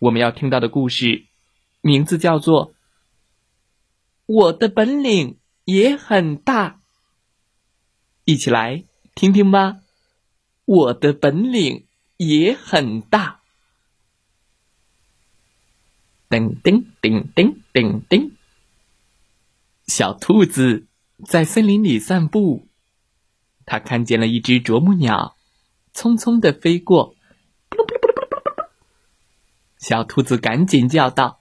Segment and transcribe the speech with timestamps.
[0.00, 1.26] 我们要听到的故事，
[1.80, 2.72] 名字叫做
[4.26, 6.70] 《我的本领也很大》，
[8.24, 8.82] 一起来
[9.14, 9.76] 听听吧。
[10.64, 11.86] 我的本领。
[12.20, 13.40] 也很大。
[16.28, 18.32] 叮叮叮叮叮叮，
[19.86, 20.86] 小兔子
[21.24, 22.68] 在森林里散步，
[23.64, 25.34] 它看见了一只啄木鸟，
[25.94, 27.16] 匆匆的飞过。
[29.80, 31.40] 小兔子赶紧叫道：“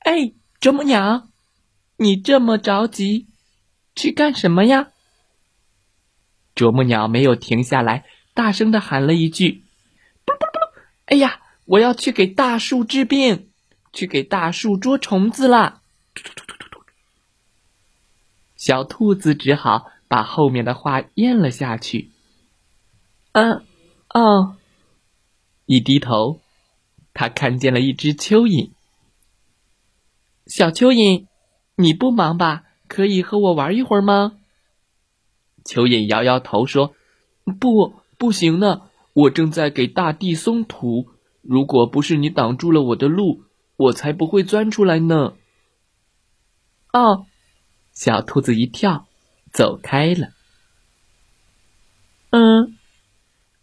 [0.00, 1.28] 哎，啄木鸟，
[1.98, 3.28] 你这么着急，
[3.94, 4.90] 去干什么呀？”
[6.56, 9.62] 啄木鸟没有停下来，大声的喊了一句。
[10.24, 11.40] 不不不哎呀！
[11.66, 13.48] 我要去给大树治病，
[13.92, 15.82] 去给大树捉虫子了。
[18.56, 22.10] 小兔子只好把后面的话咽了下去。
[23.30, 23.64] 嗯，
[24.08, 24.56] 哦。
[25.66, 26.40] 一低头，
[27.14, 28.70] 他看见了一只蚯蚓。
[30.46, 31.26] 小蚯蚓，
[31.76, 32.64] 你不忙吧？
[32.88, 34.38] 可以和我玩一会儿吗？
[35.64, 36.94] 蚯蚓摇摇头说
[37.60, 41.08] ：“不，不行呢。”我正在给大地松土，
[41.42, 43.42] 如果不是你挡住了我的路，
[43.76, 45.34] 我才不会钻出来呢。
[46.92, 47.26] 哦，
[47.92, 49.08] 小兔子一跳，
[49.52, 50.28] 走开了。
[52.30, 52.78] 嗯，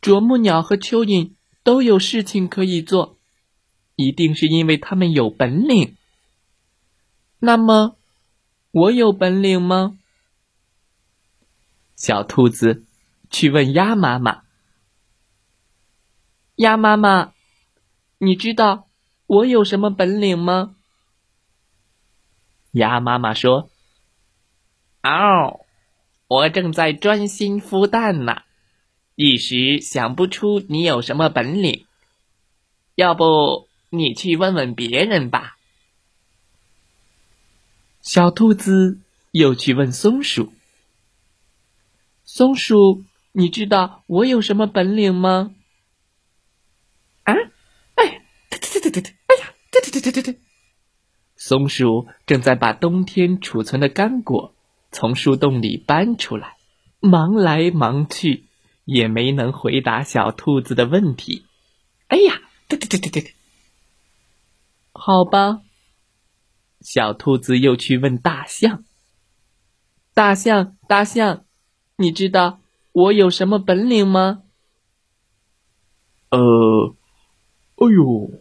[0.02, 1.32] 啄木鸟和蚯蚓
[1.64, 3.17] 都有事情可以做，
[3.98, 5.98] 一定是因为他们有本领。
[7.40, 7.98] 那么，
[8.72, 9.98] 我有本领吗？
[11.96, 12.86] 小兔子
[13.30, 14.44] 去问鸭妈妈。
[16.56, 17.34] 鸭妈妈，
[18.20, 18.88] 你知道
[19.26, 20.76] 我有什么本领吗？
[22.72, 23.70] 鸭妈妈说
[25.02, 25.62] ：“哦，
[26.28, 28.44] 我正在专心孵蛋呢，
[29.16, 31.86] 一时想不出你有什么本领。
[32.96, 35.58] 要不你去问问别人吧。”
[38.02, 39.00] 小兔子
[39.32, 40.54] 又去问松鼠
[42.24, 43.04] ：“松鼠，
[43.34, 45.54] 你知道我有什么本领吗？”
[47.24, 47.34] 啊！
[47.96, 49.14] 哎，对对对对对！
[49.28, 50.40] 哎呀，对对对对对对！
[51.36, 54.56] 松鼠正在把冬天储存的干果
[54.92, 56.56] 从树洞里搬出来，
[57.02, 58.46] 忙来忙去，
[58.86, 61.46] 也没能回答小兔子的问题。
[62.08, 63.34] 哎呀，对对对对对！
[65.00, 65.62] 好吧，
[66.82, 68.84] 小兔子又去问大象
[70.14, 71.46] ：“大象，大象，
[71.98, 72.60] 你知道
[72.92, 74.44] 我有什么本领吗？”
[76.32, 76.96] 呃。
[77.80, 78.32] 哎呦！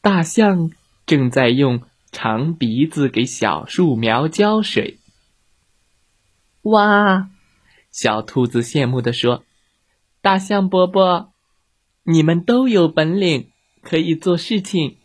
[0.00, 0.70] 大象
[1.04, 4.98] 正在用长鼻子给小树苗浇水。
[6.62, 7.28] 哇！
[7.90, 9.44] 小兔子羡慕地说
[10.22, 11.34] ：“大象伯伯，
[12.04, 13.50] 你们都有本领，
[13.82, 14.96] 可以做事情，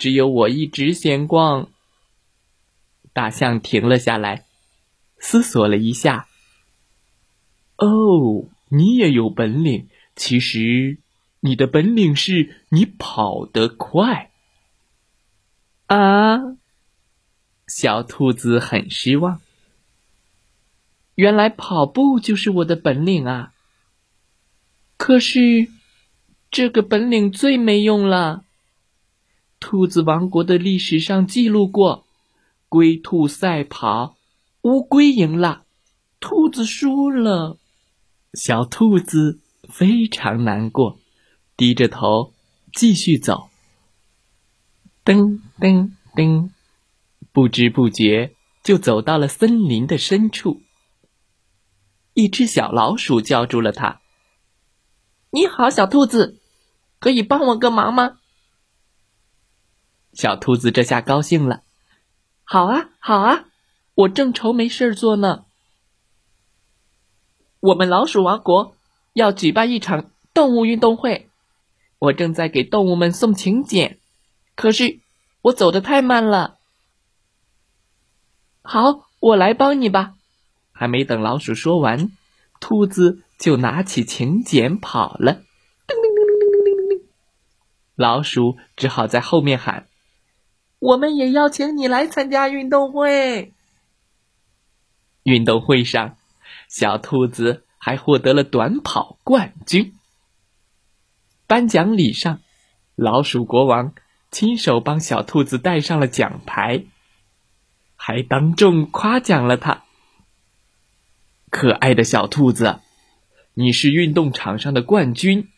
[0.00, 1.68] 只有我一直闲逛。”
[3.12, 4.46] 大象停了下来，
[5.18, 6.26] 思索了一下。
[7.76, 10.98] 哦，你也有本领，其实。
[11.42, 14.30] 你的本领是你跑得快
[15.86, 16.38] 啊！
[17.66, 19.40] 小兔子很失望。
[21.14, 23.54] 原来跑步就是我的本领啊！
[24.98, 25.68] 可是
[26.50, 28.44] 这个本领最没用了。
[29.70, 32.04] 兔子王国的历史上记录过，
[32.68, 34.16] 龟兔赛跑，
[34.62, 35.62] 乌龟赢了，
[36.18, 37.56] 兔子输了。
[38.34, 39.38] 小兔子
[39.68, 40.98] 非常难过。
[41.56, 42.32] 低着头
[42.72, 43.48] 继续走，
[45.04, 46.50] 噔噔噔，
[47.32, 48.34] 不知不觉
[48.64, 50.62] 就走到了森林的深处。
[52.14, 54.00] 一只小老鼠叫住了他
[55.30, 56.40] ：“你好，小兔子，
[56.98, 58.16] 可以帮我个忙吗？”
[60.12, 61.62] 小兔子这下高兴了
[62.44, 63.44] ：“好啊，好啊，
[63.94, 65.44] 我正愁没事做呢。
[67.60, 68.74] 我们老鼠王国
[69.12, 71.28] 要举办一场动物运动会。”
[72.00, 73.98] 我正在给动物们送请柬，
[74.56, 75.00] 可是
[75.42, 76.56] 我走的太慢了。
[78.62, 80.14] 好，我来帮你吧。
[80.72, 82.10] 还没等老鼠说完，
[82.58, 85.42] 兔子就拿起请柬跑了。
[87.96, 89.86] 老鼠只好在后面喊
[90.80, 93.54] ：“我们也邀请你来参加运动会。”
[95.22, 96.16] 运动会上，
[96.68, 99.92] 小兔子还获得了短跑冠军。
[101.46, 102.40] 颁奖礼上，
[102.96, 103.94] 老鼠国王
[104.30, 106.84] 亲手帮小兔子戴上了奖牌，
[107.96, 109.84] 还当众夸奖了他。
[111.50, 112.80] 可爱的小兔子，
[113.54, 115.48] 你是运动场上的冠军，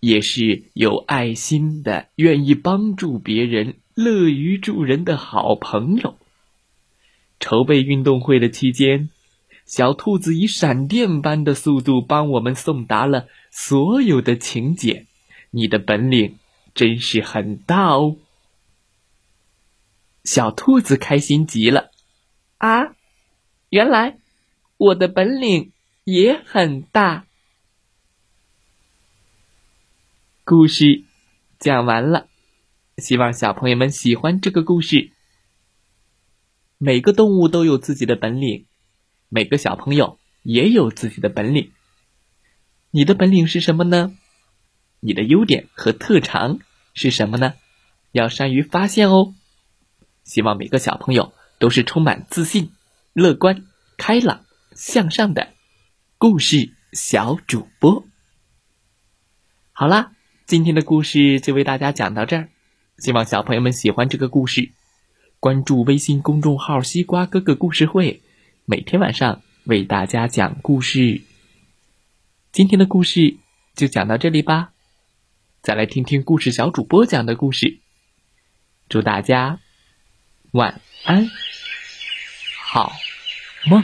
[0.00, 6.18] 也是有爱心的、愿意帮助别人、乐于助人的好朋友。
[7.40, 9.10] 筹备运动会的期间，
[9.66, 15.06] 小兔子以闪电般的速度帮我们送达了所有的请柬。
[15.50, 16.38] 你的本领
[16.74, 18.16] 真是很大哦！
[20.24, 21.90] 小兔子开心极了
[22.58, 22.94] 啊！
[23.70, 24.18] 原来。
[24.78, 25.70] 我的本领
[26.02, 27.24] 也很大。
[30.42, 31.04] 故事
[31.60, 32.26] 讲完了，
[32.98, 35.12] 希望小朋友们喜欢这个故事。
[36.78, 38.66] 每个动物都有自己的本领，
[39.28, 41.72] 每个小朋友也有自己的本领。
[42.90, 44.16] 你的本领是什么呢？
[45.00, 46.58] 你的优点和特长
[46.94, 47.54] 是什么呢？
[48.12, 49.34] 要善于发现哦。
[50.24, 52.72] 希望每个小朋友都是充满自信、
[53.12, 53.66] 乐观、
[53.96, 54.44] 开朗。
[54.74, 55.52] 向上的
[56.16, 58.06] 故事小主播，
[59.70, 60.12] 好啦，
[60.46, 62.48] 今天的故事就为大家讲到这儿。
[62.98, 64.70] 希望小朋友们喜欢这个故事，
[65.40, 68.22] 关注微信公众号“西瓜哥哥故事会”，
[68.64, 71.22] 每天晚上为大家讲故事。
[72.52, 73.36] 今天的故事
[73.74, 74.72] 就讲到这里吧，
[75.62, 77.80] 再来听听故事小主播讲的故事。
[78.88, 79.58] 祝大家
[80.52, 81.28] 晚安，
[82.62, 82.92] 好
[83.66, 83.82] 梦。